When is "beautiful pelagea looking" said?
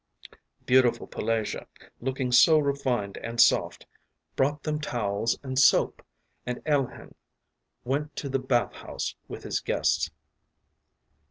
0.65-2.31